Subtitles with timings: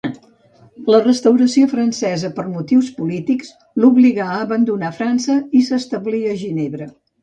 [0.95, 3.55] La Restauració francesa per motius polítics
[3.85, 6.95] l'obligà a abandonar França, i s'establí a Ginebra.